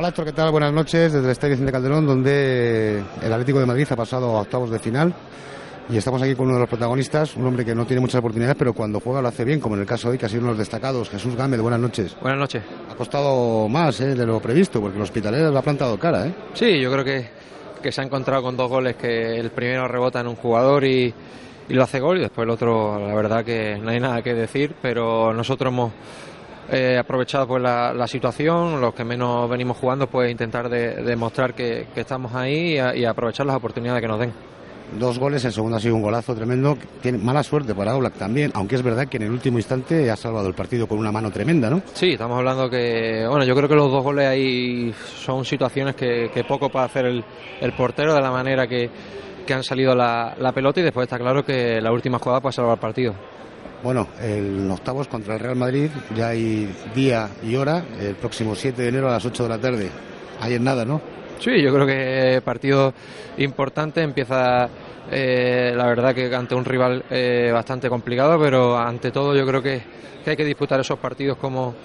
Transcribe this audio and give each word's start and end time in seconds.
Hola 0.00 0.10
Héctor, 0.10 0.26
¿qué 0.26 0.32
tal? 0.32 0.52
Buenas 0.52 0.72
noches 0.72 1.12
desde 1.12 1.26
el 1.26 1.32
Estadio 1.32 1.54
Vicente 1.54 1.72
Calderón, 1.72 2.06
donde 2.06 3.02
el 3.20 3.32
Atlético 3.32 3.58
de 3.58 3.66
Madrid 3.66 3.84
ha 3.90 3.96
pasado 3.96 4.36
a 4.36 4.42
octavos 4.42 4.70
de 4.70 4.78
final. 4.78 5.12
Y 5.90 5.96
estamos 5.96 6.22
aquí 6.22 6.36
con 6.36 6.46
uno 6.46 6.54
de 6.54 6.60
los 6.60 6.68
protagonistas, 6.68 7.34
un 7.34 7.44
hombre 7.48 7.64
que 7.64 7.74
no 7.74 7.84
tiene 7.84 8.00
muchas 8.00 8.20
oportunidades, 8.20 8.54
pero 8.56 8.74
cuando 8.74 9.00
juega 9.00 9.20
lo 9.20 9.26
hace 9.26 9.44
bien, 9.44 9.58
como 9.58 9.74
en 9.74 9.80
el 9.80 9.88
caso 9.88 10.06
de 10.06 10.12
hoy, 10.12 10.18
que 10.18 10.26
ha 10.26 10.28
sido 10.28 10.42
uno 10.42 10.52
de 10.52 10.58
los 10.58 10.58
destacados, 10.60 11.10
Jesús 11.10 11.34
Gámez. 11.34 11.60
Buenas 11.60 11.80
noches. 11.80 12.16
Buenas 12.20 12.38
noches. 12.38 12.62
Ha 12.88 12.94
costado 12.94 13.68
más 13.68 14.00
¿eh? 14.00 14.14
de 14.14 14.24
lo 14.24 14.38
previsto, 14.38 14.80
porque 14.80 14.98
el 14.98 15.02
Hospitalet 15.02 15.50
lo 15.50 15.58
ha 15.58 15.62
plantado 15.62 15.98
cara. 15.98 16.28
¿eh? 16.28 16.34
Sí, 16.54 16.80
yo 16.80 16.92
creo 16.92 17.04
que, 17.04 17.28
que 17.82 17.90
se 17.90 18.00
ha 18.00 18.04
encontrado 18.04 18.44
con 18.44 18.56
dos 18.56 18.68
goles, 18.68 18.94
que 18.94 19.34
el 19.40 19.50
primero 19.50 19.88
rebota 19.88 20.20
en 20.20 20.28
un 20.28 20.36
jugador 20.36 20.84
y, 20.84 21.12
y 21.68 21.74
lo 21.74 21.82
hace 21.82 21.98
gol, 21.98 22.18
y 22.18 22.20
después 22.20 22.44
el 22.44 22.50
otro, 22.50 23.04
la 23.04 23.16
verdad 23.16 23.44
que 23.44 23.76
no 23.82 23.90
hay 23.90 23.98
nada 23.98 24.22
que 24.22 24.32
decir, 24.32 24.76
pero 24.80 25.34
nosotros 25.34 25.72
hemos 25.72 25.92
eh, 26.70 26.98
aprovechado 26.98 27.46
pues 27.46 27.62
la, 27.62 27.92
la, 27.92 28.06
situación, 28.06 28.80
los 28.80 28.94
que 28.94 29.04
menos 29.04 29.48
venimos 29.48 29.76
jugando, 29.76 30.06
pues 30.06 30.30
intentar 30.30 30.68
demostrar 30.68 31.54
que, 31.54 31.86
que, 31.94 32.00
estamos 32.00 32.34
ahí 32.34 32.78
y, 32.78 33.00
y, 33.00 33.04
aprovechar 33.04 33.46
las 33.46 33.56
oportunidades 33.56 34.02
que 34.02 34.08
nos 34.08 34.20
den. 34.20 34.32
Dos 34.96 35.18
goles, 35.18 35.44
el 35.44 35.52
segundo 35.52 35.76
ha 35.76 35.80
sido 35.80 35.96
un 35.96 36.02
golazo 36.02 36.34
tremendo. 36.34 36.78
Tiene 37.02 37.18
mala 37.18 37.42
suerte 37.42 37.74
para 37.74 37.94
Oblak 37.94 38.14
también, 38.14 38.50
aunque 38.54 38.76
es 38.76 38.82
verdad 38.82 39.06
que 39.06 39.18
en 39.18 39.24
el 39.24 39.30
último 39.30 39.58
instante 39.58 40.10
ha 40.10 40.16
salvado 40.16 40.48
el 40.48 40.54
partido 40.54 40.86
con 40.86 40.98
una 40.98 41.12
mano 41.12 41.30
tremenda, 41.30 41.68
¿no? 41.68 41.82
Sí, 41.92 42.12
estamos 42.12 42.38
hablando 42.38 42.70
que, 42.70 43.26
bueno, 43.28 43.44
yo 43.44 43.54
creo 43.54 43.68
que 43.68 43.74
los 43.74 43.90
dos 43.90 44.02
goles 44.02 44.26
ahí 44.26 44.92
son 44.92 45.44
situaciones 45.44 45.94
que, 45.94 46.30
que 46.32 46.42
poco 46.44 46.70
para 46.70 46.86
hacer 46.86 47.04
el, 47.04 47.22
el, 47.60 47.72
portero 47.74 48.14
de 48.14 48.20
la 48.22 48.30
manera 48.30 48.66
que, 48.66 48.88
que 49.46 49.52
han 49.52 49.62
salido 49.62 49.94
la, 49.94 50.34
la, 50.38 50.52
pelota 50.52 50.80
y 50.80 50.84
después 50.84 51.04
está 51.04 51.18
claro 51.18 51.44
que 51.44 51.80
la 51.82 51.92
última 51.92 52.18
jugada 52.18 52.40
puede 52.40 52.54
salvar 52.54 52.74
el 52.74 52.80
partido. 52.80 53.14
Bueno, 53.82 54.08
el 54.20 54.68
octavos 54.70 55.06
contra 55.06 55.34
el 55.34 55.40
Real 55.40 55.56
Madrid, 55.56 55.90
ya 56.14 56.28
hay 56.28 56.68
día 56.94 57.28
y 57.42 57.54
hora, 57.54 57.84
el 58.00 58.16
próximo 58.16 58.54
7 58.54 58.82
de 58.82 58.88
enero 58.88 59.08
a 59.08 59.12
las 59.12 59.24
8 59.24 59.44
de 59.44 59.48
la 59.48 59.58
tarde. 59.58 59.90
Ahí 60.40 60.54
en 60.54 60.64
nada, 60.64 60.84
¿no? 60.84 61.00
Sí, 61.38 61.62
yo 61.62 61.72
creo 61.72 61.86
que 61.86 62.42
partido 62.44 62.92
importante, 63.36 64.02
empieza 64.02 64.68
eh, 65.10 65.72
la 65.76 65.86
verdad 65.86 66.14
que 66.14 66.34
ante 66.34 66.56
un 66.56 66.64
rival 66.64 67.04
eh, 67.08 67.50
bastante 67.52 67.88
complicado, 67.88 68.38
pero 68.40 68.76
ante 68.76 69.12
todo 69.12 69.36
yo 69.36 69.46
creo 69.46 69.62
que, 69.62 69.80
que 70.24 70.30
hay 70.30 70.36
que 70.36 70.44
disputar 70.44 70.80
esos 70.80 70.98
partidos 70.98 71.38
como, 71.38 71.76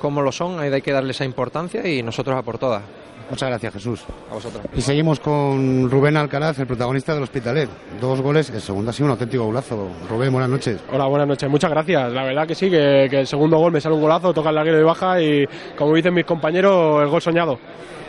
como 0.00 0.22
lo 0.22 0.32
son, 0.32 0.58
hay 0.58 0.82
que 0.82 0.92
darle 0.92 1.12
esa 1.12 1.24
importancia 1.24 1.86
y 1.86 2.02
nosotros 2.02 2.36
a 2.36 2.42
por 2.42 2.58
todas. 2.58 2.82
Muchas 3.28 3.48
gracias, 3.48 3.72
Jesús. 3.72 4.04
A 4.30 4.34
vosotros. 4.34 4.64
Y 4.74 4.80
seguimos 4.80 5.18
con 5.20 5.90
Rubén 5.90 6.16
Alcaraz, 6.16 6.58
el 6.58 6.66
protagonista 6.66 7.14
del 7.14 7.24
Hospitalet. 7.24 7.68
Dos 8.00 8.20
goles, 8.20 8.50
el 8.50 8.60
segundo 8.60 8.90
ha 8.90 8.92
sido 8.92 9.06
un 9.06 9.12
auténtico 9.12 9.44
golazo. 9.44 9.88
Rubén, 10.08 10.32
buenas 10.32 10.50
noches. 10.50 10.80
Hola, 10.92 11.06
buenas 11.06 11.28
noches. 11.28 11.48
Muchas 11.50 11.70
gracias. 11.70 12.12
La 12.12 12.24
verdad 12.24 12.46
que 12.46 12.54
sí, 12.54 12.70
que, 12.70 13.08
que 13.10 13.20
el 13.20 13.26
segundo 13.26 13.58
gol 13.58 13.72
me 13.72 13.80
sale 13.80 13.96
un 13.96 14.02
golazo, 14.02 14.32
toca 14.32 14.50
el 14.50 14.54
larguero 14.54 14.80
y 14.80 14.84
baja 14.84 15.20
y, 15.20 15.44
como 15.76 15.94
dicen 15.94 16.14
mis 16.14 16.24
compañeros, 16.24 17.02
el 17.02 17.08
gol 17.08 17.20
soñado. 17.20 17.58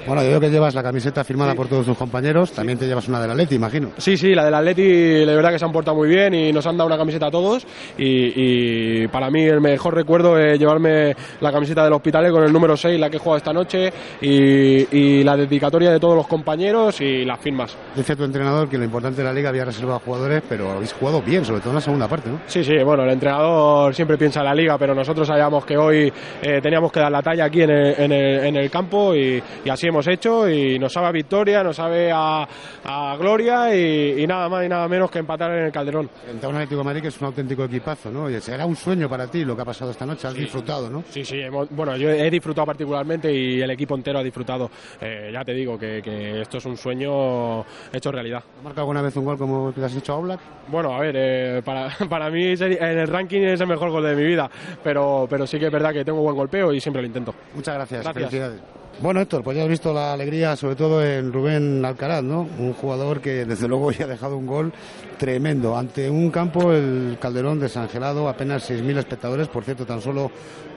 Bueno, 0.07 0.23
yo 0.23 0.29
veo 0.29 0.39
que 0.39 0.49
llevas 0.49 0.73
la 0.73 0.81
camiseta 0.81 1.21
firmada 1.25 1.51
sí. 1.51 1.57
por 1.57 1.67
todos 1.67 1.85
tus 1.85 1.97
compañeros. 1.97 2.53
También 2.53 2.77
sí. 2.77 2.85
te 2.85 2.87
llevas 2.87 3.09
una 3.09 3.19
del 3.19 3.29
Atleti, 3.31 3.55
imagino. 3.55 3.91
Sí, 3.97 4.15
sí, 4.15 4.33
la 4.33 4.45
del 4.45 4.53
Atleti, 4.53 5.25
la 5.25 5.33
verdad 5.33 5.51
que 5.51 5.59
se 5.59 5.65
han 5.65 5.73
portado 5.73 5.97
muy 5.97 6.07
bien 6.07 6.33
y 6.33 6.53
nos 6.53 6.65
han 6.65 6.77
dado 6.77 6.87
una 6.87 6.97
camiseta 6.97 7.27
a 7.27 7.31
todos. 7.31 7.67
Y, 7.97 9.01
y 9.03 9.07
para 9.09 9.29
mí 9.29 9.43
el 9.43 9.59
mejor 9.59 9.95
recuerdo 9.95 10.39
es 10.39 10.57
llevarme 10.57 11.13
la 11.41 11.51
camiseta 11.51 11.83
del 11.83 11.91
Hospitalet 11.91 12.31
con 12.31 12.43
el 12.43 12.53
número 12.53 12.77
6, 12.77 12.97
la 12.97 13.09
que 13.09 13.17
he 13.17 13.19
jugado 13.19 13.37
esta 13.37 13.51
noche, 13.51 13.91
y, 14.21 14.87
y, 14.97 15.06
la 15.23 15.35
dedicatoria 15.35 15.91
de 15.91 15.99
todos 15.99 16.15
los 16.15 16.27
compañeros 16.27 16.99
y 17.01 17.25
las 17.25 17.39
firmas. 17.39 17.75
Dice 17.95 18.15
tu 18.15 18.23
entrenador 18.23 18.69
que 18.69 18.77
lo 18.77 18.83
importante 18.83 19.21
de 19.21 19.27
la 19.27 19.33
liga 19.33 19.49
había 19.49 19.65
reservado 19.65 19.99
jugadores, 19.99 20.43
pero 20.47 20.71
habéis 20.71 20.93
jugado 20.93 21.21
bien, 21.21 21.43
sobre 21.45 21.59
todo 21.59 21.69
en 21.71 21.75
la 21.75 21.81
segunda 21.81 22.07
parte, 22.07 22.29
¿no? 22.29 22.39
Sí, 22.47 22.63
sí, 22.63 22.77
bueno, 22.83 23.03
el 23.03 23.09
entrenador 23.11 23.93
siempre 23.93 24.17
piensa 24.17 24.39
en 24.39 24.45
la 24.45 24.55
liga, 24.55 24.77
pero 24.77 24.93
nosotros 24.95 25.27
sabíamos 25.27 25.65
que 25.65 25.77
hoy 25.77 26.11
eh, 26.41 26.59
teníamos 26.61 26.91
que 26.91 26.99
dar 26.99 27.11
la 27.11 27.21
talla 27.21 27.45
aquí 27.45 27.61
en 27.61 27.69
el, 27.69 27.95
en 27.99 28.11
el, 28.11 28.45
en 28.45 28.55
el 28.55 28.69
campo 28.69 29.15
y, 29.15 29.41
y 29.63 29.69
así 29.69 29.87
hemos 29.87 30.07
hecho. 30.07 30.49
Y 30.49 30.79
nos 30.79 30.93
sabe 30.93 31.07
a 31.07 31.11
victoria, 31.11 31.63
nos 31.63 31.75
sabe 31.75 32.11
a, 32.11 32.47
a 32.83 33.17
gloria 33.17 33.75
y, 33.75 34.21
y, 34.23 34.27
nada 34.27 34.49
más 34.49 34.65
y 34.65 34.69
nada 34.69 34.87
menos 34.87 35.09
que 35.11 35.19
empatar 35.19 35.51
en 35.51 35.65
el 35.65 35.71
Calderón. 35.71 36.09
Frente 36.23 36.45
a 36.45 36.49
un 36.49 36.55
Atlético 36.55 36.79
de 36.79 36.85
Madrid 36.85 37.01
que 37.01 37.07
es 37.09 37.21
un 37.21 37.27
auténtico 37.27 37.63
equipazo, 37.63 38.11
¿no? 38.11 38.29
Y 38.29 38.39
será 38.41 38.65
un 38.65 38.75
sueño 38.75 39.09
para 39.09 39.27
ti 39.27 39.43
lo 39.45 39.55
que 39.55 39.61
ha 39.61 39.65
pasado 39.65 39.91
esta 39.91 40.05
noche, 40.05 40.27
has 40.27 40.33
sí. 40.33 40.41
disfrutado, 40.41 40.89
¿no? 40.89 41.03
Sí, 41.09 41.23
sí, 41.23 41.39
hemos, 41.39 41.69
bueno, 41.69 41.95
yo 41.97 42.09
he 42.09 42.29
disfrutado 42.29 42.65
particularmente 42.65 43.33
y 43.33 43.61
el 43.61 43.71
equipo 43.71 43.95
entero 43.95 44.19
ha 44.19 44.23
disfrutado. 44.23 44.69
Eh, 45.01 45.29
ya 45.31 45.43
te 45.43 45.53
digo 45.53 45.77
que, 45.77 46.01
que, 46.01 46.41
esto 46.41 46.57
es 46.57 46.65
un 46.65 46.77
sueño 46.77 47.61
hecho 47.93 48.11
realidad. 48.11 48.43
¿Has 48.57 48.63
marcado 48.63 48.81
alguna 48.81 49.01
vez 49.01 49.15
un 49.15 49.25
gol 49.25 49.37
como 49.37 49.71
te 49.71 49.83
has 49.83 49.95
hecho 49.95 50.13
a 50.13 50.17
Oblak? 50.17 50.39
Bueno, 50.69 50.93
a 50.93 50.99
ver, 50.99 51.15
eh, 51.17 51.61
para, 51.63 51.89
para 52.09 52.29
mí 52.29 52.53
en 52.59 52.81
el 52.81 53.07
ranking 53.07 53.41
es 53.41 53.61
el 53.61 53.67
mejor 53.67 53.91
gol 53.91 54.03
de 54.03 54.15
mi 54.15 54.23
vida, 54.23 54.49
pero, 54.83 55.27
pero 55.29 55.45
sí 55.45 55.59
que 55.59 55.67
es 55.67 55.71
verdad 55.71 55.93
que 55.93 56.03
tengo 56.03 56.21
buen 56.21 56.35
golpeo 56.35 56.73
y 56.73 56.79
siempre 56.79 57.01
lo 57.01 57.07
intento. 57.07 57.33
Muchas 57.53 57.75
gracias, 57.75 58.03
gracias. 58.03 58.29
felicidades. 58.29 58.77
Bueno, 58.99 59.21
Héctor, 59.21 59.43
pues 59.43 59.55
ya 59.55 59.61
has 59.61 59.69
visto 59.69 59.93
la 59.93 60.13
alegría, 60.13 60.55
sobre 60.55 60.75
todo 60.75 61.05
en 61.05 61.31
Rubén 61.31 61.85
Alcaraz, 61.85 62.23
¿no? 62.23 62.47
Un 62.57 62.73
jugador 62.73 63.21
que 63.21 63.45
desde 63.45 63.67
luego 63.67 63.91
ya 63.91 64.05
ha 64.05 64.07
dejado 64.07 64.37
un 64.37 64.47
gol 64.47 64.73
tremendo. 65.19 65.77
Ante 65.77 66.09
un 66.09 66.31
campo, 66.31 66.73
el 66.73 67.17
Calderón 67.21 67.59
desangelado, 67.59 68.27
apenas 68.27 68.67
6.000 68.67 68.97
espectadores, 68.97 69.49
por 69.49 69.63
cierto, 69.63 69.85
tan 69.85 70.01
solo 70.01 70.31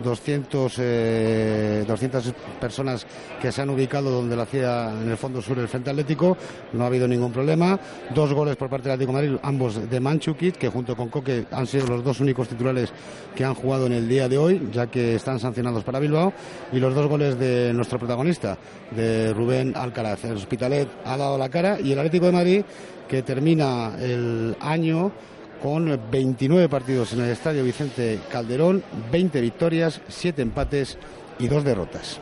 200, 0.05 0.75
eh, 0.81 1.85
200 1.89 2.35
personas 2.61 3.07
que 3.41 3.51
se 3.51 3.63
han 3.63 3.71
ubicado 3.71 4.10
donde 4.13 4.37
lo 4.37 4.43
hacía 4.43 4.91
en 4.91 5.11
el 5.11 5.17
fondo 5.17 5.41
sur 5.41 5.59
el 5.59 5.69
Frente 5.69 5.91
Atlético. 5.91 6.37
No 6.73 6.85
ha 6.85 6.87
habido 6.87 7.07
ningún 7.07 7.33
problema. 7.33 7.79
Dos 8.15 8.33
goles 8.33 8.57
por 8.57 8.69
parte 8.69 8.89
del 8.89 8.95
Atlético 8.95 9.17
de 9.17 9.29
Madrid, 9.29 9.41
ambos 9.43 9.91
de 9.91 10.01
Manchukit, 10.01 10.57
que 10.57 10.69
junto 10.69 10.97
con 10.97 11.09
Coque 11.09 11.47
han 11.51 11.67
sido 11.67 11.87
los 11.87 12.05
dos 12.05 12.21
únicos 12.21 12.49
titulares 12.49 12.93
que 13.35 13.45
han 13.45 13.55
jugado 13.55 13.87
en 13.87 13.93
el 13.93 14.09
día 14.09 14.29
de 14.29 14.39
hoy, 14.39 14.69
ya 14.73 14.87
que 14.89 15.15
están 15.15 15.39
sancionados 15.39 15.85
para 15.85 15.99
Bilbao. 15.99 16.33
Y 16.73 16.79
los 16.79 16.95
dos 16.95 17.07
goles 17.09 17.39
de 17.39 17.73
nuestro 17.73 17.99
protagonista, 17.99 18.57
de 18.91 19.33
Rubén 19.33 19.75
Alcaraz. 19.77 20.25
El 20.25 20.37
Hospitalet 20.37 20.89
ha 21.05 21.17
dado 21.17 21.39
la 21.39 21.49
cara 21.49 21.81
y 21.81 21.93
el 21.93 21.99
Atlético 21.99 22.27
de 22.27 22.33
Madrid, 22.33 22.65
que 23.09 23.23
termina 23.23 23.93
el 24.01 24.57
año 24.61 25.13
con 25.63 26.01
29 26.11 26.69
partidos 26.69 27.13
en 27.13 27.21
el 27.21 27.31
Estadio 27.31 27.63
Vicente 27.65 28.19
Calderón, 28.31 28.83
20 29.13 29.41
victorias, 29.41 30.01
7 30.09 30.43
empates 30.43 30.97
y 31.39 31.49
2 31.49 31.65
derrotas. 31.65 32.19